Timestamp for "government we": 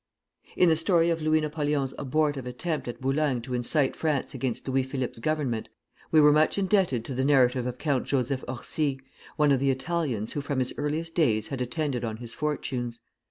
5.19-6.19